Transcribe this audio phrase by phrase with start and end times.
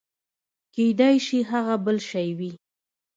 [0.73, 2.51] کېداى سي هغه بل شى وي.